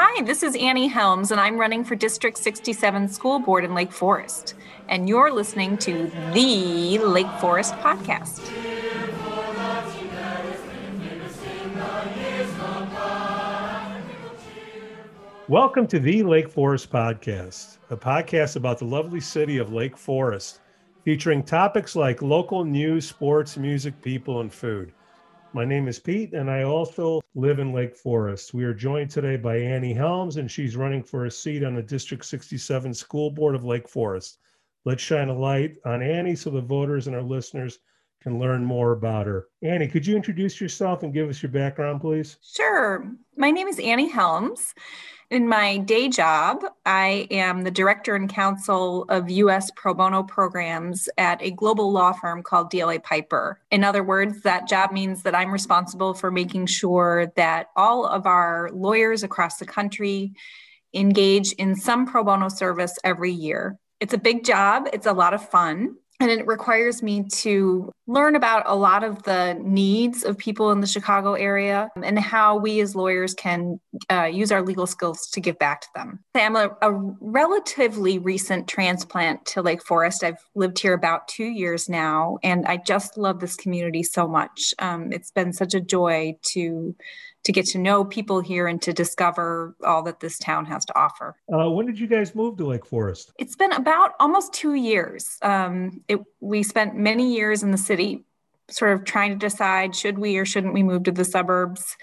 Hi, 0.00 0.22
this 0.22 0.44
is 0.44 0.54
Annie 0.54 0.86
Helms, 0.86 1.32
and 1.32 1.40
I'm 1.40 1.58
running 1.58 1.82
for 1.82 1.96
District 1.96 2.38
67 2.38 3.08
School 3.08 3.40
Board 3.40 3.64
in 3.64 3.74
Lake 3.74 3.90
Forest. 3.90 4.54
And 4.88 5.08
you're 5.08 5.32
listening 5.32 5.76
to 5.78 6.08
the 6.32 6.98
Lake 6.98 7.26
Forest 7.40 7.74
Podcast. 7.78 8.48
Welcome 15.48 15.88
to 15.88 15.98
the 15.98 16.22
Lake 16.22 16.48
Forest 16.48 16.92
Podcast, 16.92 17.78
a 17.90 17.96
podcast 17.96 18.54
about 18.54 18.78
the 18.78 18.84
lovely 18.84 19.18
city 19.18 19.58
of 19.58 19.72
Lake 19.72 19.96
Forest, 19.96 20.60
featuring 21.02 21.42
topics 21.42 21.96
like 21.96 22.22
local 22.22 22.64
news, 22.64 23.08
sports, 23.08 23.56
music, 23.56 24.00
people, 24.00 24.42
and 24.42 24.52
food. 24.52 24.92
My 25.58 25.64
name 25.64 25.88
is 25.88 25.98
Pete, 25.98 26.34
and 26.34 26.48
I 26.48 26.62
also 26.62 27.20
live 27.34 27.58
in 27.58 27.72
Lake 27.72 27.96
Forest. 27.96 28.54
We 28.54 28.62
are 28.62 28.72
joined 28.72 29.10
today 29.10 29.36
by 29.36 29.56
Annie 29.56 29.92
Helms, 29.92 30.36
and 30.36 30.48
she's 30.48 30.76
running 30.76 31.02
for 31.02 31.24
a 31.24 31.30
seat 31.32 31.64
on 31.64 31.74
the 31.74 31.82
District 31.82 32.24
67 32.24 32.94
School 32.94 33.32
Board 33.32 33.56
of 33.56 33.64
Lake 33.64 33.88
Forest. 33.88 34.38
Let's 34.84 35.02
shine 35.02 35.30
a 35.30 35.36
light 35.36 35.78
on 35.84 36.00
Annie 36.00 36.36
so 36.36 36.50
the 36.50 36.60
voters 36.60 37.08
and 37.08 37.16
our 37.16 37.22
listeners 37.22 37.80
can 38.22 38.38
learn 38.38 38.64
more 38.64 38.92
about 38.92 39.26
her. 39.26 39.48
Annie, 39.62 39.88
could 39.88 40.06
you 40.06 40.16
introduce 40.16 40.60
yourself 40.60 41.02
and 41.02 41.14
give 41.14 41.28
us 41.28 41.42
your 41.42 41.52
background, 41.52 42.00
please? 42.00 42.36
Sure. 42.42 43.10
My 43.36 43.50
name 43.50 43.68
is 43.68 43.78
Annie 43.78 44.08
Helms. 44.08 44.74
In 45.30 45.46
my 45.46 45.76
day 45.76 46.08
job, 46.08 46.64
I 46.86 47.28
am 47.30 47.62
the 47.62 47.70
director 47.70 48.16
and 48.16 48.30
counsel 48.30 49.04
of 49.10 49.28
U.S. 49.28 49.70
pro 49.76 49.92
bono 49.92 50.22
programs 50.22 51.06
at 51.18 51.42
a 51.42 51.50
global 51.50 51.92
law 51.92 52.12
firm 52.12 52.42
called 52.42 52.72
DLA 52.72 53.02
Piper. 53.02 53.60
In 53.70 53.84
other 53.84 54.02
words, 54.02 54.40
that 54.42 54.66
job 54.66 54.90
means 54.90 55.22
that 55.24 55.34
I'm 55.34 55.52
responsible 55.52 56.14
for 56.14 56.30
making 56.30 56.66
sure 56.66 57.30
that 57.36 57.66
all 57.76 58.06
of 58.06 58.26
our 58.26 58.70
lawyers 58.72 59.22
across 59.22 59.58
the 59.58 59.66
country 59.66 60.32
engage 60.94 61.52
in 61.52 61.76
some 61.76 62.06
pro 62.06 62.24
bono 62.24 62.48
service 62.48 62.98
every 63.04 63.32
year. 63.32 63.78
It's 64.00 64.14
a 64.14 64.18
big 64.18 64.44
job, 64.44 64.88
it's 64.94 65.06
a 65.06 65.12
lot 65.12 65.34
of 65.34 65.46
fun 65.46 65.96
and 66.20 66.30
it 66.30 66.46
requires 66.46 67.02
me 67.02 67.24
to 67.28 67.92
learn 68.06 68.34
about 68.34 68.64
a 68.66 68.74
lot 68.74 69.04
of 69.04 69.22
the 69.22 69.56
needs 69.62 70.24
of 70.24 70.36
people 70.36 70.72
in 70.72 70.80
the 70.80 70.86
Chicago 70.86 71.34
area 71.34 71.90
and 72.02 72.18
how 72.18 72.56
we 72.56 72.80
as 72.80 72.96
lawyers 72.96 73.34
can 73.34 73.78
uh, 74.10 74.24
use 74.24 74.50
our 74.50 74.62
legal 74.62 74.86
skills 74.86 75.28
to 75.28 75.40
give 75.40 75.58
back 75.58 75.82
to 75.82 75.88
them. 75.94 76.18
I'm 76.34 76.56
a, 76.56 76.70
a, 76.82 76.92
relatively 77.20 78.18
recent 78.18 78.66
transplant 78.66 79.44
to 79.46 79.62
Lake 79.62 79.84
Forest. 79.84 80.24
I've 80.24 80.44
lived 80.54 80.78
here 80.78 80.94
about 80.94 81.28
two 81.28 81.44
years 81.44 81.88
now, 81.88 82.38
and 82.42 82.66
I 82.66 82.78
just 82.78 83.16
love 83.16 83.40
this 83.40 83.54
community 83.54 84.02
so 84.02 84.26
much. 84.26 84.74
Um, 84.78 85.12
it's 85.12 85.30
been 85.30 85.52
such 85.52 85.74
a 85.74 85.80
joy 85.80 86.36
to 86.52 86.96
to 87.44 87.52
get 87.52 87.66
to 87.66 87.78
know 87.78 88.04
people 88.04 88.40
here 88.40 88.66
and 88.66 88.80
to 88.82 88.92
discover 88.92 89.74
all 89.84 90.02
that 90.02 90.20
this 90.20 90.38
town 90.38 90.66
has 90.66 90.84
to 90.84 90.98
offer. 90.98 91.36
Uh, 91.52 91.70
when 91.70 91.86
did 91.86 91.98
you 91.98 92.06
guys 92.06 92.34
move 92.34 92.56
to 92.58 92.66
Lake 92.66 92.84
Forest? 92.84 93.32
It's 93.38 93.56
been 93.56 93.72
about 93.72 94.12
almost 94.20 94.52
two 94.52 94.74
years. 94.74 95.38
Um, 95.42 96.02
it, 96.08 96.20
we 96.40 96.62
spent 96.62 96.96
many 96.96 97.34
years 97.34 97.62
in 97.62 97.70
the 97.70 97.78
city, 97.78 98.24
sort 98.70 98.92
of 98.92 99.04
trying 99.04 99.30
to 99.30 99.38
decide 99.38 99.94
should 99.94 100.18
we 100.18 100.36
or 100.36 100.44
shouldn't 100.44 100.74
we 100.74 100.82
move 100.82 101.04
to 101.04 101.12
the 101.12 101.24
suburbs. 101.24 101.96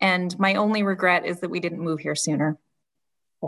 And 0.00 0.38
my 0.38 0.54
only 0.54 0.82
regret 0.82 1.24
is 1.24 1.40
that 1.40 1.50
we 1.50 1.60
didn't 1.60 1.80
move 1.80 2.00
here 2.00 2.14
sooner. 2.14 2.58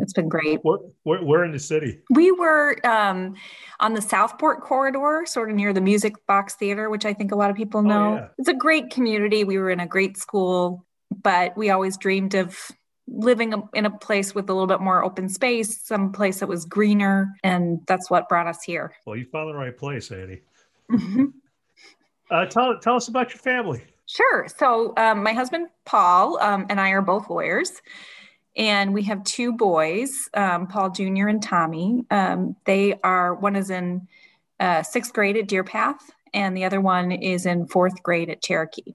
It's 0.03 0.13
been 0.13 0.29
great. 0.29 0.61
Where, 0.63 0.79
where, 1.05 1.23
where 1.23 1.45
in 1.45 1.53
the 1.53 1.59
city? 1.59 2.01
We 2.11 2.31
were 2.33 2.77
um, 2.87 3.35
on 3.81 3.95
the 3.95 4.03
Southport 4.03 4.63
corridor, 4.63 5.25
sort 5.27 5.51
of 5.51 5.57
near 5.57 5.73
the 5.73 5.81
Music 5.81 6.15
Box 6.27 6.55
Theater, 6.55 6.91
which 6.91 7.05
I 7.05 7.13
think 7.13 7.33
a 7.33 7.37
lot 7.37 7.51
of 7.51 7.57
people 7.57 7.81
oh, 7.81 7.85
know. 7.85 8.13
Oh, 8.13 8.15
yeah. 8.17 8.29
It's 8.39 8.49
a 8.49 8.55
great 8.55 8.91
community. 8.91 9.45
We 9.45 9.59
were 9.59 9.71
in 9.71 9.81
a 9.81 9.87
great 9.87 10.17
school 10.17 10.86
but 11.23 11.57
we 11.57 11.71
always 11.71 11.97
dreamed 11.97 12.35
of 12.35 12.73
living 13.09 13.55
in 13.75 13.87
a 13.87 13.91
place 13.91 14.35
with 14.35 14.51
a 14.51 14.53
little 14.53 14.67
bit 14.67 14.81
more 14.81 15.05
open 15.05 15.29
space, 15.29 15.81
some 15.81 16.13
place 16.13 16.41
that 16.41 16.49
was 16.49 16.65
greener, 16.65 17.35
and 17.45 17.81
that's 17.87 18.11
what 18.11 18.29
brought 18.29 18.47
us 18.47 18.63
here. 18.63 18.95
Well, 19.05 19.17
you 19.17 19.27
found 19.27 19.49
the 19.49 19.55
right 19.55 19.77
place, 19.77 20.11
Annie. 20.11 20.41
Mm-hmm. 20.91 21.25
Uh, 22.29 22.45
tell 22.45 22.77
tell 22.81 22.97
us 22.97 23.07
about 23.07 23.31
your 23.31 23.39
family. 23.39 23.81
Sure. 24.07 24.49
So 24.59 24.95
um, 24.97 25.23
my 25.23 25.33
husband 25.33 25.69
Paul 25.85 26.41
um, 26.41 26.67
and 26.69 26.81
I 26.81 26.91
are 26.91 27.01
both 27.01 27.31
lawyers, 27.31 27.71
and 28.57 28.93
we 28.93 29.05
have 29.05 29.23
two 29.23 29.53
boys, 29.53 30.29
um, 30.35 30.67
Paul 30.67 30.91
Jr. 30.91 31.29
and 31.29 31.41
Tommy. 31.41 32.05
Um, 32.11 32.57
they 32.65 32.99
are 33.05 33.33
one 33.35 33.55
is 33.55 33.71
in 33.71 34.09
uh, 34.59 34.83
sixth 34.83 35.13
grade 35.13 35.37
at 35.37 35.47
Deer 35.47 35.63
Path, 35.63 36.11
and 36.35 36.57
the 36.57 36.65
other 36.65 36.81
one 36.81 37.13
is 37.13 37.47
in 37.47 37.69
fourth 37.69 38.03
grade 38.03 38.29
at 38.29 38.43
Cherokee. 38.43 38.95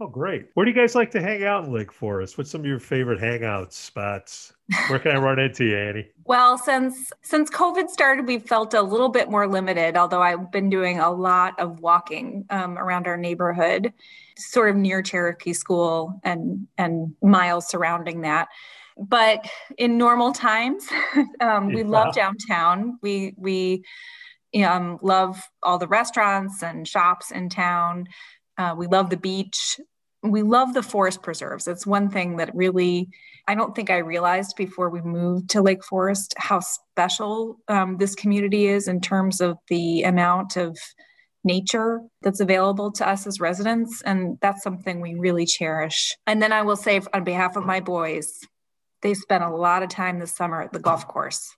Oh, 0.00 0.08
great. 0.08 0.46
Where 0.54 0.66
do 0.66 0.72
you 0.72 0.76
guys 0.76 0.96
like 0.96 1.12
to 1.12 1.22
hang 1.22 1.44
out 1.44 1.64
in 1.64 1.72
Lake 1.72 1.92
Forest? 1.92 2.36
What's 2.36 2.50
some 2.50 2.62
of 2.62 2.66
your 2.66 2.80
favorite 2.80 3.20
hangout 3.20 3.72
spots? 3.72 4.52
Where 4.88 4.98
can 4.98 5.12
I 5.12 5.18
run 5.18 5.38
into 5.38 5.64
you, 5.64 5.76
Annie? 5.76 6.08
Well, 6.26 6.56
since 6.56 7.12
since 7.20 7.50
COVID 7.50 7.90
started, 7.90 8.26
we've 8.26 8.42
felt 8.42 8.72
a 8.72 8.80
little 8.80 9.10
bit 9.10 9.30
more 9.30 9.46
limited, 9.46 9.94
although 9.94 10.22
I've 10.22 10.50
been 10.50 10.70
doing 10.70 10.98
a 10.98 11.10
lot 11.10 11.60
of 11.60 11.80
walking 11.80 12.46
um, 12.48 12.78
around 12.78 13.06
our 13.06 13.18
neighborhood, 13.18 13.92
sort 14.38 14.70
of 14.70 14.76
near 14.76 15.02
Cherokee 15.02 15.52
School 15.52 16.18
and 16.24 16.66
and 16.78 17.14
miles 17.20 17.68
surrounding 17.68 18.22
that. 18.22 18.48
But 18.96 19.46
in 19.76 19.98
normal 19.98 20.32
times, 20.32 20.88
um, 21.40 21.66
we 21.68 21.82
yeah. 21.82 21.88
love 21.88 22.14
downtown. 22.14 22.98
We 23.02 23.34
we 23.36 23.84
um, 24.62 24.98
love 25.02 25.42
all 25.62 25.78
the 25.78 25.88
restaurants 25.88 26.62
and 26.62 26.86
shops 26.86 27.30
in 27.30 27.48
town. 27.48 28.06
Uh, 28.56 28.74
we 28.76 28.86
love 28.86 29.10
the 29.10 29.16
beach. 29.16 29.80
We 30.22 30.42
love 30.42 30.72
the 30.72 30.82
forest 30.82 31.22
preserves. 31.22 31.68
It's 31.68 31.86
one 31.86 32.08
thing 32.08 32.36
that 32.36 32.54
really, 32.54 33.10
I 33.46 33.54
don't 33.54 33.74
think 33.74 33.90
I 33.90 33.98
realized 33.98 34.56
before 34.56 34.88
we 34.88 35.02
moved 35.02 35.50
to 35.50 35.62
Lake 35.62 35.84
Forest 35.84 36.34
how 36.38 36.60
special 36.60 37.58
um, 37.68 37.98
this 37.98 38.14
community 38.14 38.66
is 38.66 38.88
in 38.88 39.00
terms 39.00 39.40
of 39.40 39.58
the 39.68 40.02
amount 40.02 40.56
of 40.56 40.78
nature 41.44 42.00
that's 42.22 42.40
available 42.40 42.90
to 42.92 43.06
us 43.06 43.26
as 43.26 43.38
residents. 43.38 44.00
And 44.02 44.38
that's 44.40 44.62
something 44.62 45.00
we 45.00 45.14
really 45.14 45.44
cherish. 45.44 46.16
And 46.26 46.40
then 46.42 46.52
I 46.52 46.62
will 46.62 46.76
say, 46.76 47.02
on 47.12 47.22
behalf 47.22 47.56
of 47.56 47.66
my 47.66 47.80
boys, 47.80 48.40
they 49.02 49.14
spent 49.14 49.44
a 49.44 49.50
lot 49.50 49.82
of 49.82 49.90
time 49.90 50.18
this 50.18 50.34
summer 50.34 50.62
at 50.62 50.72
the 50.72 50.80
golf 50.80 51.06
course. 51.06 51.54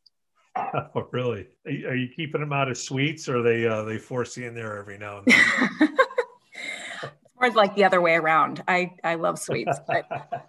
Oh, 0.94 1.06
really? 1.12 1.48
Are 1.66 1.94
you, 1.94 2.08
keeping 2.16 2.40
them 2.40 2.50
out 2.50 2.70
of 2.70 2.78
sweets, 2.78 3.28
or 3.28 3.42
they 3.42 3.66
uh, 3.66 3.82
they 3.82 3.98
force 3.98 4.38
you 4.38 4.46
in 4.46 4.54
there 4.54 4.78
every 4.78 4.96
now 4.96 5.18
and 5.18 5.26
then? 5.26 5.96
more 7.40 7.50
like 7.50 7.74
the 7.74 7.84
other 7.84 8.00
way 8.00 8.14
around. 8.14 8.62
I 8.68 8.92
I 9.04 9.14
love 9.14 9.38
sweets, 9.38 9.78
but 9.86 10.06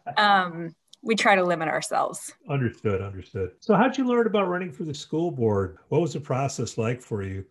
um, 0.17 0.75
we 1.01 1.15
try 1.15 1.35
to 1.35 1.43
limit 1.43 1.67
ourselves. 1.67 2.33
Understood, 2.49 3.01
understood. 3.01 3.51
So, 3.59 3.75
how'd 3.75 3.97
you 3.97 4.05
learn 4.05 4.27
about 4.27 4.47
running 4.47 4.71
for 4.71 4.83
the 4.83 4.93
school 4.93 5.31
board? 5.31 5.77
What 5.89 6.01
was 6.01 6.13
the 6.13 6.19
process 6.19 6.77
like 6.77 7.01
for 7.01 7.23
you? 7.23 7.45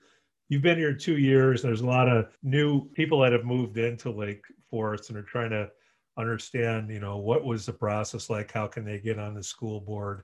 You've 0.49 0.63
been 0.63 0.79
here 0.79 0.95
two 0.95 1.19
years. 1.19 1.63
There's 1.63 1.81
a 1.81 1.87
lot 1.87 2.09
of 2.09 2.37
new 2.43 2.89
people 2.91 3.21
that 3.21 3.33
have 3.33 3.45
moved 3.45 3.79
into 3.79 4.11
Lake 4.11 4.43
Forest 4.71 5.11
and 5.11 5.19
are 5.19 5.23
trying 5.23 5.51
to 5.51 5.71
understand, 6.17 6.91
you 6.91 7.01
know, 7.01 7.17
what 7.19 7.45
was 7.45 7.67
the 7.67 7.73
process 7.73 8.31
like? 8.31 8.53
How 8.53 8.67
can 8.67 8.85
they 8.85 8.99
get 8.99 9.19
on 9.19 9.35
the 9.35 9.43
school 9.43 9.81
board? 9.81 10.23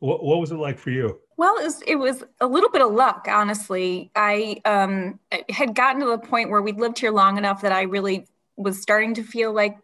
What, 0.00 0.22
what 0.22 0.38
was 0.38 0.52
it 0.52 0.56
like 0.56 0.78
for 0.78 0.90
you? 0.90 1.18
Well, 1.36 1.56
it 1.58 1.64
was, 1.64 1.82
it 1.82 1.96
was 1.96 2.24
a 2.40 2.46
little 2.46 2.70
bit 2.70 2.82
of 2.82 2.92
luck, 2.92 3.26
honestly. 3.28 4.12
I 4.14 4.60
um, 4.64 5.18
had 5.50 5.74
gotten 5.74 6.00
to 6.02 6.06
the 6.06 6.18
point 6.18 6.50
where 6.50 6.62
we'd 6.62 6.78
lived 6.78 6.98
here 6.98 7.10
long 7.10 7.36
enough 7.36 7.62
that 7.62 7.72
I 7.72 7.82
really 7.82 8.28
was 8.58 8.82
starting 8.82 9.14
to 9.14 9.22
feel 9.22 9.52
like, 9.52 9.78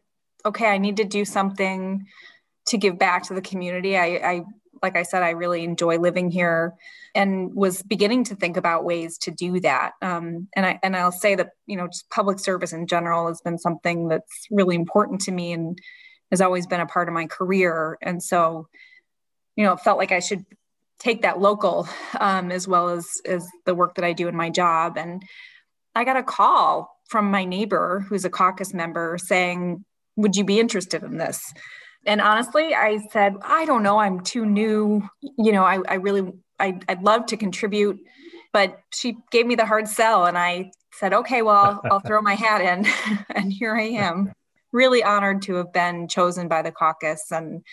okay, 0.44 0.66
I 0.66 0.78
need 0.78 0.98
to 0.98 1.04
do 1.04 1.24
something 1.24 2.04
to 2.66 2.78
give 2.78 2.98
back 2.98 3.22
to 3.24 3.34
the 3.34 3.40
community. 3.40 3.96
I, 3.96 4.04
I 4.04 4.42
like 4.82 4.96
I 4.96 5.02
said, 5.02 5.22
I 5.22 5.30
really 5.30 5.64
enjoy 5.64 5.98
living 5.98 6.30
here 6.30 6.74
and 7.14 7.54
was 7.54 7.82
beginning 7.82 8.24
to 8.24 8.34
think 8.34 8.56
about 8.56 8.84
ways 8.84 9.16
to 9.18 9.30
do 9.30 9.60
that. 9.60 9.92
Um, 10.02 10.48
and 10.54 10.66
I 10.66 10.80
and 10.82 10.96
I'll 10.96 11.12
say 11.12 11.34
that 11.36 11.50
you 11.66 11.76
know 11.76 11.86
just 11.86 12.10
public 12.10 12.38
service 12.38 12.72
in 12.72 12.86
general 12.86 13.28
has 13.28 13.40
been 13.40 13.58
something 13.58 14.08
that's 14.08 14.46
really 14.50 14.74
important 14.74 15.22
to 15.22 15.32
me 15.32 15.52
and 15.52 15.78
has 16.30 16.40
always 16.40 16.66
been 16.66 16.80
a 16.80 16.86
part 16.86 17.08
of 17.08 17.14
my 17.14 17.26
career. 17.26 17.96
And 18.02 18.22
so, 18.22 18.68
you 19.56 19.64
know, 19.64 19.72
it 19.72 19.80
felt 19.80 19.98
like 19.98 20.12
I 20.12 20.18
should 20.18 20.44
take 20.98 21.22
that 21.22 21.40
local 21.40 21.88
um, 22.18 22.50
as 22.50 22.66
well 22.66 22.88
as 22.88 23.08
as 23.24 23.46
the 23.66 23.74
work 23.74 23.94
that 23.94 24.04
I 24.04 24.12
do 24.12 24.28
in 24.28 24.36
my 24.36 24.50
job. 24.50 24.98
And 24.98 25.22
I 25.94 26.04
got 26.04 26.16
a 26.16 26.22
call 26.22 26.93
from 27.08 27.30
my 27.30 27.44
neighbor 27.44 28.04
who's 28.08 28.24
a 28.24 28.30
caucus 28.30 28.74
member 28.74 29.18
saying, 29.18 29.84
Would 30.16 30.36
you 30.36 30.44
be 30.44 30.60
interested 30.60 31.02
in 31.02 31.18
this? 31.18 31.52
And 32.06 32.20
honestly, 32.20 32.74
I 32.74 32.98
said, 33.10 33.36
I 33.42 33.64
don't 33.64 33.82
know, 33.82 33.98
I'm 33.98 34.20
too 34.20 34.44
new. 34.44 35.08
You 35.22 35.52
know, 35.52 35.64
I, 35.64 35.78
I 35.88 35.94
really, 35.94 36.32
I, 36.58 36.78
I'd 36.88 37.02
love 37.02 37.26
to 37.26 37.36
contribute. 37.36 37.98
But 38.52 38.78
she 38.92 39.16
gave 39.32 39.46
me 39.46 39.56
the 39.56 39.66
hard 39.66 39.88
sell, 39.88 40.26
and 40.26 40.38
I 40.38 40.70
said, 40.92 41.12
okay, 41.12 41.42
well, 41.42 41.80
I'll 41.90 41.98
throw 42.00 42.22
my 42.22 42.34
hat 42.34 42.60
in. 42.60 42.86
and 43.34 43.52
here 43.52 43.74
I 43.74 43.82
am, 43.82 44.32
really 44.70 45.02
honored 45.02 45.42
to 45.42 45.54
have 45.56 45.72
been 45.72 46.06
chosen 46.06 46.46
by 46.46 46.62
the 46.62 46.70
caucus. 46.70 47.32
And 47.32 47.64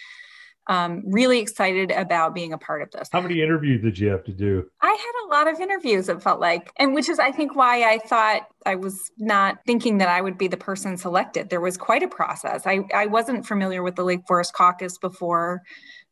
um, 0.71 1.03
really 1.06 1.39
excited 1.39 1.91
about 1.91 2.33
being 2.33 2.53
a 2.53 2.57
part 2.57 2.81
of 2.81 2.89
this. 2.91 3.09
How 3.12 3.19
many 3.19 3.41
interviews 3.41 3.81
did 3.81 4.00
you 4.00 4.07
have 4.07 4.23
to 4.23 4.31
do? 4.31 4.65
I 4.81 4.88
had 4.88 5.25
a 5.25 5.27
lot 5.27 5.53
of 5.53 5.59
interviews, 5.59 6.07
it 6.07 6.23
felt 6.23 6.39
like, 6.39 6.71
and 6.79 6.94
which 6.94 7.09
is, 7.09 7.19
I 7.19 7.33
think, 7.33 7.57
why 7.57 7.83
I 7.83 7.97
thought 7.97 8.47
I 8.65 8.75
was 8.75 9.12
not 9.18 9.57
thinking 9.65 9.97
that 9.97 10.07
I 10.07 10.21
would 10.21 10.38
be 10.38 10.47
the 10.47 10.56
person 10.56 10.95
selected. 10.95 11.50
There 11.50 11.59
was 11.59 11.75
quite 11.75 12.03
a 12.03 12.07
process. 12.07 12.65
I, 12.65 12.85
I 12.94 13.07
wasn't 13.07 13.45
familiar 13.45 13.83
with 13.83 13.97
the 13.97 14.06
Lake 14.06 14.21
Forest 14.25 14.53
Caucus 14.53 14.97
before. 14.97 15.62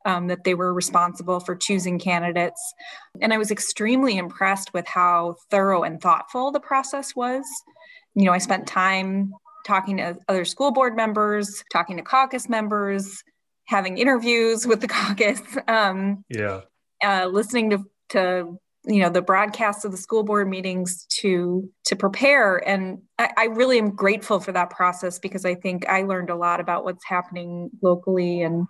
Um, 0.06 0.28
that 0.28 0.46
they 0.46 0.54
were 0.54 0.74
responsible 0.74 1.42
for 1.42 1.58
choosing 1.58 2.00
candidates. 2.00 2.74
And 3.20 3.34
I 3.34 3.38
was 3.38 3.52
extremely 3.52 4.18
impressed 4.18 4.74
with 4.74 4.88
how 4.88 5.36
thorough 5.52 5.84
and 5.84 6.00
thoughtful 6.02 6.54
the 6.54 6.62
process 6.62 7.18
was. 7.18 7.46
You 8.16 8.24
know, 8.24 8.32
I 8.32 8.38
spent 8.38 8.66
time 8.66 9.34
talking 9.68 9.98
to 9.98 10.18
other 10.30 10.46
school 10.46 10.72
board 10.72 10.96
members, 10.96 11.66
talking 11.70 11.98
to 11.98 12.02
caucus 12.02 12.48
members, 12.48 13.22
having 13.70 13.98
interviews 13.98 14.66
with 14.68 14.82
the 14.82 14.88
caucus. 14.88 15.42
Um, 15.68 16.26
yeah. 16.30 16.62
Uh, 17.04 17.28
listening 17.28 17.70
to, 17.70 17.86
to 18.10 18.60
you 18.86 19.00
know 19.02 19.10
the 19.10 19.22
broadcasts 19.22 19.86
of 19.86 19.92
the 19.92 19.98
school 19.98 20.24
board 20.24 20.50
meetings 20.50 21.06
to 21.22 21.70
to 21.86 21.96
prepare 21.96 22.58
and 22.68 23.00
I, 23.18 23.30
I, 23.38 23.44
really 23.46 23.78
am 23.78 23.92
grateful 23.92 24.40
for 24.40 24.52
that 24.54 24.70
process 24.70 25.20
because 25.20 25.46
i 25.46 25.54
think 25.54 25.88
i 25.88 26.02
learned 26.02 26.30
a 26.30 26.36
lot 26.36 26.62
about 26.62 26.86
what's 26.86 27.04
happening 27.06 27.70
locally 27.82 28.42
and 28.42 28.68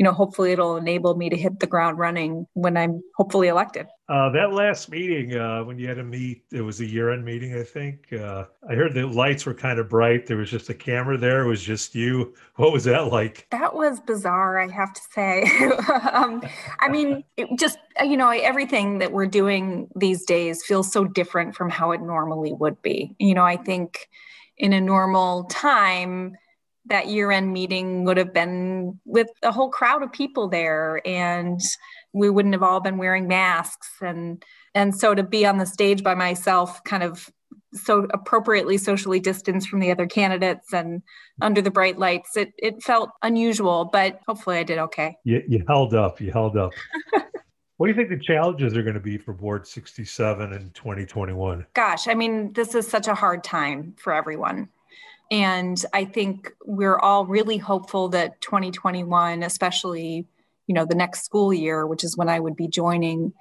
you 0.00 0.04
know, 0.04 0.12
hopefully 0.12 0.52
it'll 0.52 0.78
enable 0.78 1.14
me 1.14 1.28
to 1.28 1.36
hit 1.36 1.60
the 1.60 1.66
ground 1.66 1.98
running 1.98 2.46
when 2.54 2.74
I'm 2.78 3.02
hopefully 3.18 3.48
elected. 3.48 3.86
Uh, 4.10 4.28
that 4.28 4.52
last 4.52 4.90
meeting, 4.90 5.36
uh, 5.36 5.62
when 5.62 5.78
you 5.78 5.86
had 5.86 5.98
a 5.98 6.02
meet, 6.02 6.42
it 6.50 6.62
was 6.62 6.80
a 6.80 6.84
year-end 6.84 7.24
meeting, 7.24 7.56
I 7.56 7.62
think. 7.62 8.12
Uh, 8.12 8.46
I 8.68 8.74
heard 8.74 8.92
the 8.92 9.06
lights 9.06 9.46
were 9.46 9.54
kind 9.54 9.78
of 9.78 9.88
bright. 9.88 10.26
There 10.26 10.36
was 10.36 10.50
just 10.50 10.68
a 10.68 10.74
camera 10.74 11.16
there. 11.16 11.42
It 11.44 11.46
was 11.46 11.62
just 11.62 11.94
you. 11.94 12.34
What 12.56 12.72
was 12.72 12.82
that 12.84 13.12
like? 13.12 13.46
That 13.52 13.72
was 13.72 14.00
bizarre, 14.00 14.58
I 14.58 14.66
have 14.66 14.92
to 14.94 15.00
say. 15.12 15.42
um, 16.12 16.42
I 16.80 16.88
mean, 16.88 17.22
just 17.56 17.78
you 18.02 18.16
know, 18.16 18.30
everything 18.30 18.98
that 18.98 19.12
we're 19.12 19.26
doing 19.26 19.88
these 19.94 20.24
days 20.24 20.64
feels 20.64 20.90
so 20.90 21.04
different 21.04 21.54
from 21.54 21.70
how 21.70 21.92
it 21.92 22.00
normally 22.00 22.52
would 22.52 22.82
be. 22.82 23.14
You 23.20 23.34
know, 23.34 23.44
I 23.44 23.56
think 23.56 24.08
in 24.58 24.72
a 24.72 24.80
normal 24.80 25.44
time 25.44 26.36
that 26.86 27.06
year 27.06 27.30
end 27.30 27.52
meeting 27.52 28.04
would 28.04 28.16
have 28.16 28.34
been 28.34 28.98
with 29.04 29.28
a 29.44 29.52
whole 29.52 29.70
crowd 29.70 30.02
of 30.02 30.12
people 30.12 30.48
there 30.48 31.00
and 31.06 31.60
we 32.12 32.30
wouldn't 32.30 32.54
have 32.54 32.62
all 32.62 32.80
been 32.80 32.98
wearing 32.98 33.28
masks 33.28 33.90
and 34.00 34.44
and 34.74 34.94
so 34.94 35.14
to 35.14 35.22
be 35.22 35.46
on 35.46 35.58
the 35.58 35.66
stage 35.66 36.02
by 36.02 36.14
myself 36.14 36.82
kind 36.84 37.02
of 37.02 37.30
so 37.72 38.06
appropriately 38.12 38.76
socially 38.76 39.20
distanced 39.20 39.68
from 39.68 39.80
the 39.80 39.90
other 39.90 40.06
candidates 40.06 40.72
and 40.72 41.02
under 41.40 41.62
the 41.62 41.70
bright 41.70 41.98
lights 41.98 42.36
it 42.36 42.52
it 42.58 42.82
felt 42.82 43.10
unusual 43.22 43.88
but 43.92 44.20
hopefully 44.26 44.58
i 44.58 44.62
did 44.62 44.78
okay 44.78 45.16
you, 45.24 45.42
you 45.46 45.64
held 45.68 45.94
up 45.94 46.20
you 46.20 46.32
held 46.32 46.56
up 46.56 46.72
What 47.80 47.86
do 47.86 47.92
you 47.92 47.96
think 47.96 48.10
the 48.10 48.22
challenges 48.22 48.76
are 48.76 48.82
going 48.82 48.92
to 48.92 49.00
be 49.00 49.16
for 49.16 49.32
Board 49.32 49.66
67 49.66 50.52
in 50.52 50.68
2021? 50.72 51.64
Gosh, 51.72 52.08
I 52.08 52.14
mean, 52.14 52.52
this 52.52 52.74
is 52.74 52.86
such 52.86 53.08
a 53.08 53.14
hard 53.14 53.42
time 53.42 53.94
for 53.96 54.12
everyone. 54.12 54.68
And 55.30 55.82
I 55.94 56.04
think 56.04 56.52
we're 56.66 56.98
all 56.98 57.24
really 57.24 57.56
hopeful 57.56 58.10
that 58.10 58.38
2021, 58.42 59.42
especially, 59.42 60.26
you 60.70 60.74
know, 60.74 60.84
the 60.84 60.94
next 60.94 61.24
school 61.24 61.52
year, 61.52 61.84
which 61.84 62.04
is 62.04 62.16
when 62.16 62.28
I 62.28 62.38
would 62.38 62.54
be 62.54 62.68
joining, 62.68 63.32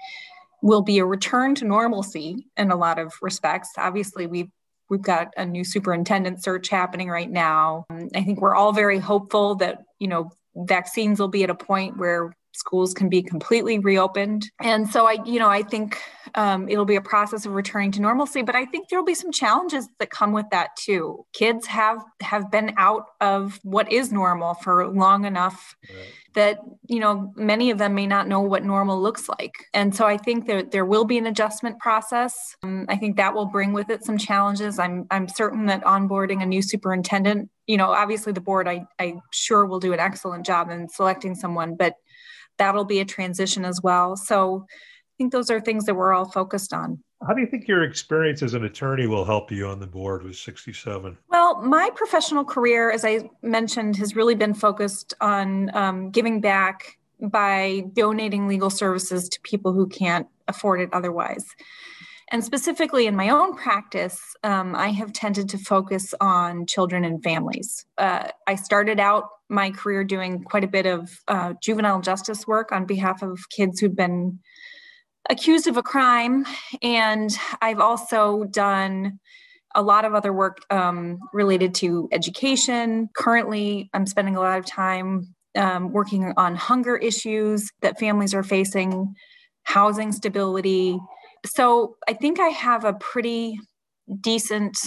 will 0.64 0.82
be 0.82 0.98
a 0.98 1.06
return 1.06 1.54
to 1.54 1.64
normalcy 1.64 2.48
in 2.58 2.72
a 2.72 2.76
lot 2.76 2.98
of 2.98 3.14
respects. 3.22 3.70
Obviously, 3.78 4.26
we've 4.26 4.50
we've 4.90 5.04
got 5.04 5.28
a 5.38 5.46
new 5.46 5.64
superintendent 5.64 6.44
search 6.44 6.70
happening 6.70 7.08
right 7.08 7.30
now. 7.30 7.86
I 8.16 8.24
think 8.24 8.42
we're 8.42 8.56
all 8.56 8.74
very 8.74 8.98
hopeful 8.98 9.54
that, 9.58 9.84
you 10.00 10.08
know, 10.08 10.32
vaccines 10.56 11.20
will 11.20 11.28
be 11.28 11.44
at 11.44 11.52
a 11.52 11.56
point 11.56 11.98
where 11.98 12.34
schools 12.54 12.94
can 12.94 13.10
be 13.10 13.22
completely 13.22 13.80
reopened. 13.80 14.50
And 14.62 14.90
so 14.90 15.06
I, 15.06 15.18
you 15.26 15.40
know, 15.40 15.50
I 15.50 15.64
think 15.64 15.98
um, 16.36 16.68
it'll 16.70 16.86
be 16.86 16.96
a 16.96 17.02
process 17.02 17.46
of 17.46 17.54
returning 17.54 17.92
to 17.94 18.02
normalcy, 18.02 18.42
but 18.42 18.56
I 18.56 18.66
think 18.66 18.90
there'll 18.90 19.06
be 19.06 19.14
some 19.14 19.32
challenges 19.32 19.88
that 20.00 20.10
come 20.10 20.32
with 20.32 20.46
that 20.52 20.76
too. 20.78 21.26
Kids 21.34 21.66
have 21.68 22.04
have 22.22 22.52
been 22.52 22.74
out 22.78 23.06
of 23.22 23.60
what 23.64 23.92
is 23.92 24.12
normal 24.12 24.56
for 24.56 24.88
long 24.88 25.26
enough 25.26 25.76
right. 25.90 26.08
that 26.36 26.60
you 26.88 27.00
know 27.00 27.32
many 27.36 27.72
of 27.72 27.78
them 27.78 27.96
may 27.96 28.08
not 28.08 28.28
know 28.28 28.42
what 28.42 28.64
normal 28.64 29.02
looks 29.02 29.30
like. 29.30 29.54
And 29.74 29.96
so 29.96 30.06
I 30.06 30.18
think 30.18 30.48
that 30.48 30.72
there 30.72 30.86
will 30.86 31.06
be 31.06 31.18
an 31.18 31.28
adjustment 31.28 31.80
process. 31.80 32.56
Um, 32.64 32.86
I 32.90 32.98
think 32.98 33.18
that 33.18 33.34
will 33.34 33.48
bring 33.48 33.74
with 33.74 33.90
it 33.90 34.04
some 34.04 34.18
challenges. 34.18 34.80
I'm 34.80 35.06
I'm 35.12 35.28
certain 35.28 35.66
that 35.68 35.84
onboarding 35.84 36.44
a 36.44 36.46
new 36.46 36.62
superintendent, 36.62 37.50
you 37.68 37.78
know, 37.78 37.92
obviously 37.92 38.34
the 38.34 38.42
board 38.42 38.68
I 38.68 38.86
I 39.00 39.16
sure 39.32 39.66
will 39.66 39.80
do 39.80 39.94
an 39.94 40.00
excellent 40.00 40.46
job 40.46 40.70
in 40.70 40.90
selecting 40.90 41.36
someone, 41.36 41.76
but 41.76 41.96
that'll 42.60 42.86
be 42.86 43.00
a 43.00 43.06
transition 43.06 43.66
as 43.66 43.82
well. 43.82 44.16
So 44.16 44.66
I 44.70 45.14
think 45.18 45.32
those 45.32 45.50
are 45.50 45.60
things 45.60 45.86
that 45.86 45.96
we're 45.96 46.14
all 46.14 46.30
focused 46.30 46.74
on. 46.74 47.04
How 47.28 47.34
do 47.34 47.42
you 47.42 47.48
think 47.48 47.68
your 47.68 47.84
experience 47.84 48.42
as 48.42 48.54
an 48.54 48.64
attorney 48.64 49.06
will 49.06 49.26
help 49.26 49.52
you 49.52 49.68
on 49.68 49.80
the 49.80 49.88
board 49.88 50.24
with 50.24 50.38
67? 50.38 51.18
Well, 51.30 51.62
my 51.62 51.90
professional 51.94 52.46
career, 52.46 52.92
as 52.92 53.04
I 53.04 53.30
mentioned, 53.42 53.98
has 53.98 54.16
really 54.16 54.36
been 54.36 54.54
focused 54.54 55.14
on 55.20 55.76
um, 55.76 56.12
giving 56.12 56.40
back 56.40 56.98
by 57.22 57.84
donating 57.92 58.48
legal 58.48 58.70
services 58.70 59.28
to 59.30 59.42
people 59.42 59.74
who 59.74 59.88
can't 59.88 60.28
afford 60.48 60.80
it 60.80 60.90
otherwise. 60.94 61.46
And 62.32 62.44
specifically 62.44 63.08
in 63.08 63.16
my 63.16 63.30
own 63.30 63.56
practice, 63.56 64.22
um, 64.44 64.76
I 64.76 64.90
have 64.90 65.14
tended 65.14 65.50
to 65.50 65.58
focus 65.58 66.14
on 66.22 66.68
children 66.68 67.04
and 67.04 67.24
families. 67.24 67.86
Uh, 67.98 68.30
I 68.46 68.56
started 68.56 69.00
out 69.00 69.30
my 69.50 69.72
career 69.72 70.04
doing 70.04 70.44
quite 70.44 70.64
a 70.64 70.68
bit 70.68 70.86
of 70.86 71.10
uh, 71.28 71.54
juvenile 71.62 72.02
justice 72.02 72.46
work 72.46 72.72
on 72.72 72.86
behalf 72.86 73.24
of 73.24 73.50
kids 73.50 73.80
who've 73.80 73.96
been 73.96 74.40
accused 75.30 75.68
of 75.68 75.78
a 75.78 75.84
crime. 75.84 76.46
And 76.84 77.36
I've 77.62 77.80
also 77.80 78.44
done 78.46 79.20
a 79.76 79.82
lot 79.82 80.06
of 80.06 80.14
other 80.14 80.34
work 80.34 80.60
um, 80.70 81.20
related 81.34 81.74
to 81.76 82.10
education. 82.12 83.10
Currently, 83.16 83.90
I'm 83.94 84.06
spending 84.06 84.36
a 84.36 84.40
lot 84.40 84.60
of 84.60 84.66
time 84.66 85.34
um, 85.56 85.92
working 85.92 86.34
on 86.38 86.56
hunger 86.56 86.96
issues 86.96 87.72
that 87.82 88.00
families 88.00 88.34
are 88.34 88.44
facing, 88.44 89.16
housing 89.64 90.12
stability, 90.12 91.00
so 91.46 91.96
I 92.08 92.14
think 92.14 92.40
I 92.40 92.50
have 92.50 92.86
a 92.86 92.94
pretty 92.94 93.60
decent 94.22 94.78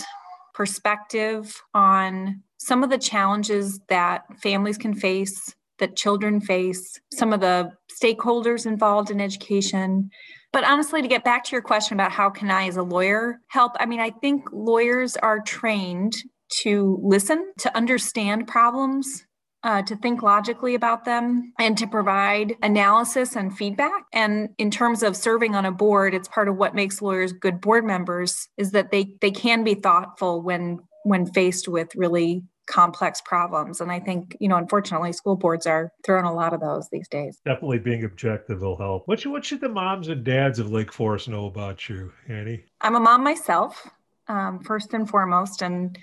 perspective 0.54 1.60
on 1.74 2.42
some 2.58 2.84
of 2.84 2.90
the 2.90 2.98
challenges 2.98 3.80
that 3.88 4.22
families 4.40 4.78
can 4.78 4.94
face, 4.94 5.54
that 5.78 5.96
children 5.96 6.40
face, 6.40 7.00
some 7.12 7.32
of 7.32 7.40
the 7.40 7.72
stakeholders 8.02 8.66
involved 8.66 9.10
in 9.10 9.20
education. 9.20 10.10
But 10.52 10.64
honestly, 10.64 11.02
to 11.02 11.08
get 11.08 11.24
back 11.24 11.44
to 11.44 11.52
your 11.52 11.62
question 11.62 11.94
about 11.94 12.12
how 12.12 12.30
can 12.30 12.50
I, 12.50 12.68
as 12.68 12.76
a 12.76 12.82
lawyer, 12.82 13.40
help, 13.48 13.72
I 13.80 13.86
mean, 13.86 14.00
I 14.00 14.10
think 14.10 14.44
lawyers 14.52 15.16
are 15.16 15.40
trained 15.40 16.14
to 16.60 17.00
listen, 17.02 17.52
to 17.58 17.74
understand 17.76 18.46
problems, 18.46 19.24
uh, 19.64 19.82
to 19.82 19.96
think 19.96 20.22
logically 20.22 20.74
about 20.74 21.04
them 21.04 21.52
and 21.58 21.78
to 21.78 21.86
provide 21.86 22.56
analysis 22.62 23.36
and 23.36 23.56
feedback. 23.56 24.04
And 24.12 24.50
in 24.58 24.70
terms 24.70 25.02
of 25.02 25.16
serving 25.16 25.54
on 25.54 25.64
a 25.64 25.72
board, 25.72 26.14
it's 26.14 26.28
part 26.28 26.48
of 26.48 26.56
what 26.56 26.74
makes 26.74 27.00
lawyers 27.00 27.32
good 27.32 27.60
board 27.60 27.84
members 27.84 28.48
is 28.56 28.72
that 28.72 28.90
they 28.90 29.14
they 29.20 29.30
can 29.30 29.64
be 29.64 29.74
thoughtful 29.74 30.42
when 30.42 30.80
when 31.04 31.26
faced 31.26 31.68
with 31.68 31.94
really 31.94 32.42
complex 32.66 33.20
problems. 33.20 33.80
And 33.80 33.90
I 33.90 33.98
think, 34.00 34.36
you 34.40 34.48
know, 34.48 34.56
unfortunately, 34.56 35.12
school 35.12 35.36
boards 35.36 35.66
are 35.66 35.92
throwing 36.04 36.24
a 36.24 36.32
lot 36.32 36.54
of 36.54 36.60
those 36.60 36.88
these 36.90 37.08
days. 37.08 37.38
Definitely 37.44 37.80
being 37.80 38.04
objective 38.04 38.62
will 38.62 38.76
help. 38.76 39.06
What 39.06 39.20
should, 39.20 39.32
what 39.32 39.44
should 39.44 39.60
the 39.60 39.68
moms 39.68 40.08
and 40.08 40.24
dads 40.24 40.58
of 40.58 40.70
Lake 40.70 40.92
Forest 40.92 41.28
know 41.28 41.46
about 41.46 41.88
you, 41.88 42.12
Annie? 42.28 42.64
I'm 42.80 42.94
a 42.94 43.00
mom 43.00 43.24
myself, 43.24 43.90
um, 44.28 44.60
first 44.60 44.94
and 44.94 45.08
foremost. 45.08 45.60
And 45.60 45.98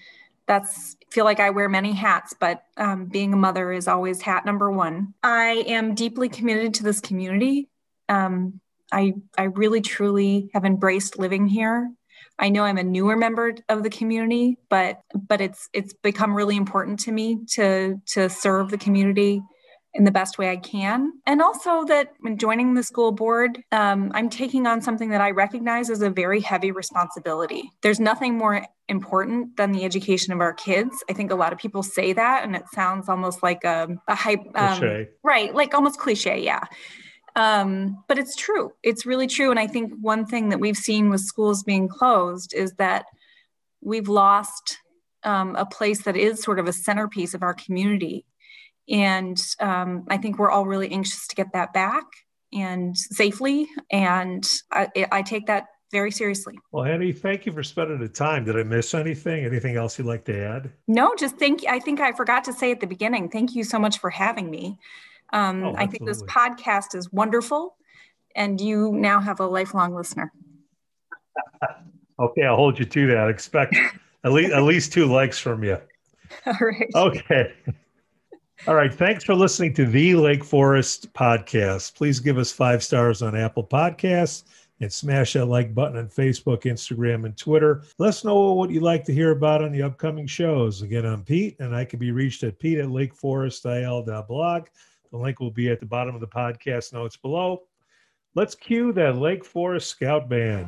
that's 0.50 0.98
feel 1.12 1.26
like 1.26 1.40
I 1.40 1.52
wear 1.52 1.70
many 1.70 1.94
hats, 1.94 2.34
but 2.38 2.64
um, 2.76 3.06
being 3.06 3.34
a 3.34 3.38
mother 3.38 3.72
is 3.72 3.88
always 3.88 4.22
hat 4.22 4.46
number 4.46 4.72
one. 4.72 5.14
I 5.22 5.64
am 5.68 5.94
deeply 5.94 6.28
committed 6.28 6.74
to 6.76 6.84
this 6.84 7.00
community. 7.00 7.70
Um, 8.10 8.60
I 8.92 9.14
I 9.38 9.44
really 9.44 9.80
truly 9.80 10.50
have 10.56 10.66
embraced 10.66 11.20
living 11.20 11.48
here. 11.48 11.92
I 12.40 12.50
know 12.50 12.64
I'm 12.64 12.80
a 12.80 12.84
newer 12.84 13.16
member 13.16 13.54
of 13.70 13.84
the 13.84 13.92
community, 13.92 14.58
but 14.70 15.02
but 15.14 15.40
it's 15.40 15.70
it's 15.72 15.94
become 15.94 16.34
really 16.34 16.58
important 16.58 17.00
to 17.02 17.12
me 17.12 17.46
to 17.52 18.02
to 18.14 18.28
serve 18.28 18.72
the 18.72 18.78
community 18.80 19.44
in 19.94 20.04
the 20.04 20.12
best 20.12 20.38
way 20.38 20.50
I 20.50 20.58
can. 20.58 21.14
And 21.26 21.42
also 21.42 21.84
that 21.86 22.14
when 22.20 22.38
joining 22.38 22.76
the 22.76 22.84
school 22.84 23.12
board, 23.12 23.64
um, 23.72 24.12
I'm 24.14 24.30
taking 24.30 24.68
on 24.68 24.82
something 24.82 25.10
that 25.10 25.22
I 25.22 25.32
recognize 25.32 25.90
as 25.90 26.02
a 26.02 26.10
very 26.10 26.42
heavy 26.42 26.72
responsibility. 26.72 27.72
There's 27.82 28.00
nothing 28.00 28.38
more 28.38 28.66
important 28.88 29.58
than 29.58 29.72
the 29.72 29.84
education 29.84 30.32
of 30.32 30.42
our 30.42 30.54
kids. 30.54 31.04
I 31.10 31.14
think 31.14 31.32
a 31.32 31.36
lot 31.36 31.54
of 31.54 31.60
people 31.60 31.82
say 31.82 32.14
that, 32.14 32.44
and 32.44 32.56
it 32.56 32.64
sounds 32.74 33.10
almost 33.10 33.42
like 33.42 33.64
a, 33.64 33.88
a 34.08 34.16
hype, 34.16 34.42
um, 34.56 35.08
right? 35.24 35.54
Like 35.54 35.74
almost 35.74 36.00
cliche, 36.00 36.40
yeah. 36.40 36.64
Um, 37.36 38.04
but 38.08 38.20
it's 38.20 38.36
true. 38.36 38.74
It's 38.84 39.06
really 39.06 39.28
true. 39.28 39.50
And 39.50 39.60
I 39.60 39.68
think 39.68 39.94
one 40.02 40.26
thing 40.26 40.50
that 40.50 40.60
we've 40.60 40.78
seen 40.78 41.10
with 41.10 41.22
schools 41.22 41.64
being 41.64 41.88
closed 41.88 42.54
is 42.54 42.74
that 42.74 43.06
we've 43.82 44.10
lost 44.10 44.78
um, 45.24 45.56
a 45.56 45.66
place 45.66 46.04
that 46.04 46.16
is 46.16 46.42
sort 46.42 46.60
of 46.60 46.68
a 46.68 46.74
centerpiece 46.74 47.34
of 47.34 47.44
our 47.44 47.54
community 47.54 48.26
And 48.90 49.40
um, 49.60 50.06
I 50.10 50.18
think 50.18 50.40
we're 50.40 50.50
all 50.50 50.66
really 50.66 50.92
anxious 50.92 51.28
to 51.28 51.36
get 51.36 51.54
that 51.54 51.74
back 51.74 52.06
and 52.54 52.98
safely. 52.98 53.68
And 53.92 54.44
I, 54.72 54.88
I 55.12 55.22
take 55.22 55.46
that 55.48 55.66
very 55.92 56.12
seriously. 56.12 56.58
Well, 56.72 56.86
Annie, 56.86 57.12
thank 57.12 57.46
you 57.46 57.52
for 57.52 57.64
spending 57.64 58.00
the 58.00 58.08
time. 58.08 58.46
Did 58.46 58.58
I 58.58 58.64
miss 58.64 58.94
anything? 58.94 59.46
Anything 59.46 59.76
else 59.76 59.98
you'd 59.98 60.08
like 60.08 60.26
to 60.26 60.40
add? 60.40 60.72
No, 60.88 61.16
just 61.18 61.38
thank 61.38 61.64
you. 61.64 61.70
I 61.70 61.80
think 61.80 62.00
I 62.00 62.12
forgot 62.12 62.44
to 62.46 62.54
say 62.54 62.72
at 62.72 62.80
the 62.80 62.88
beginning, 62.88 63.30
thank 63.30 63.56
you 63.56 63.64
so 63.64 63.80
much 63.80 64.00
for 64.00 64.10
having 64.10 64.50
me. 64.50 64.78
Um, 65.34 65.64
Oh, 65.64 65.76
I 65.78 65.86
think 65.86 66.06
this 66.06 66.24
podcast 66.24 66.96
is 66.96 67.12
wonderful, 67.12 67.76
and 68.36 68.60
you 68.60 68.92
now 68.94 69.20
have 69.20 69.40
a 69.40 69.48
lifelong 69.48 69.94
listener. 69.96 70.32
Okay, 72.20 72.44
I'll 72.44 72.58
hold 72.58 72.78
you 72.78 72.84
to 72.84 73.08
that. 73.08 73.30
Expect 73.30 73.76
at 74.26 74.34
least 74.34 74.52
at 74.52 74.64
least 74.64 74.92
two 74.92 75.06
likes 75.06 75.40
from 75.40 75.64
you. 75.64 75.78
All 76.46 76.58
right. 76.60 76.90
Okay. 76.94 77.54
All 78.68 78.76
right. 78.76 78.94
Thanks 78.94 79.24
for 79.24 79.34
listening 79.36 79.74
to 79.76 79.86
the 79.86 80.16
Lake 80.16 80.44
Forest 80.44 81.14
podcast. 81.14 81.96
Please 81.96 82.20
give 82.20 82.38
us 82.38 82.52
five 82.52 82.84
stars 82.84 83.22
on 83.22 83.36
Apple 83.36 83.64
Podcasts 83.64 84.44
and 84.82 84.92
smash 84.92 85.34
that 85.34 85.46
like 85.46 85.74
button 85.74 85.98
on 85.98 86.08
Facebook, 86.08 86.64
Instagram, 86.64 87.26
and 87.26 87.38
Twitter. 87.38 87.84
Let 87.98 88.10
us 88.10 88.26
know 88.26 88.54
what 88.54 88.70
you'd 88.70 88.84
like 88.84 89.06
to 89.06 89.14
hear 89.14 89.32
about 89.32 89.64
on 89.64 89.72
the 89.72 89.82
upcoming 89.82 90.28
shows. 90.28 90.82
Again, 90.82 91.06
I'm 91.06 91.24
Pete, 91.24 91.58
and 91.60 91.76
I 91.76 91.86
can 91.86 92.00
be 92.00 92.12
reached 92.12 92.44
at 92.44 92.60
pete 92.60 92.80
at 92.80 92.88
lakeforestil.blog. 92.88 94.68
The 95.12 95.18
link 95.18 95.40
will 95.40 95.52
be 95.52 95.70
at 95.70 95.80
the 95.80 95.86
bottom 95.86 96.14
of 96.14 96.22
the 96.22 96.28
podcast 96.28 96.94
notes 96.94 97.18
below. 97.18 97.64
Let's 98.36 98.56
cue 98.56 98.94
that 98.94 99.18
Lake 99.18 99.44
Forest 99.44 99.90
Scout 99.90 100.30
Band. 100.30 100.68